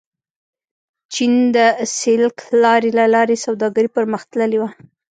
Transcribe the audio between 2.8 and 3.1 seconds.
له